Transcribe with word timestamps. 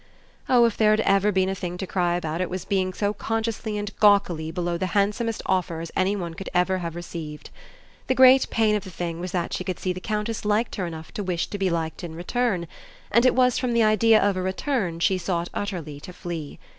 Oh 0.49 0.65
if 0.65 0.77
there 0.77 0.89
had 0.89 0.99
ever 1.01 1.31
been 1.31 1.47
a 1.47 1.53
thing 1.53 1.77
to 1.77 1.85
cry 1.85 2.15
about 2.15 2.41
it 2.41 2.49
was 2.49 2.65
being 2.65 2.91
so 2.91 3.13
consciously 3.13 3.77
and 3.77 3.95
gawkily 3.99 4.49
below 4.49 4.75
the 4.75 4.87
handsomest 4.97 5.43
offers 5.45 5.91
any 5.95 6.15
one 6.15 6.33
could 6.33 6.49
ever 6.55 6.79
have 6.79 6.95
received. 6.95 7.51
The 8.07 8.15
great 8.15 8.49
pain 8.49 8.75
of 8.75 8.83
the 8.83 8.89
thing 8.89 9.19
was 9.19 9.31
that 9.31 9.53
she 9.53 9.63
could 9.63 9.77
see 9.77 9.93
the 9.93 10.01
Countess 10.01 10.43
liked 10.43 10.73
her 10.77 10.87
enough 10.87 11.11
to 11.13 11.23
wish 11.23 11.45
to 11.51 11.59
be 11.59 11.69
liked 11.69 12.03
in 12.03 12.15
return, 12.15 12.65
and 13.11 13.27
it 13.27 13.35
was 13.35 13.59
from 13.59 13.73
the 13.73 13.83
idea 13.83 14.19
of 14.19 14.35
a 14.35 14.41
return 14.41 14.99
she 14.99 15.19
sought 15.19 15.49
utterly 15.53 15.99
to 15.99 16.13
flee. 16.13 16.57